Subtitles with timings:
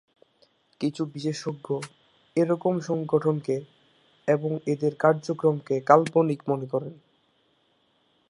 [0.81, 1.67] কিছু বিশেষজ্ঞ
[2.35, 3.55] এরকম সংগঠনকে
[4.27, 6.93] এবং এদের কার্যক্রমকে কাল্পনিক মনে করেন।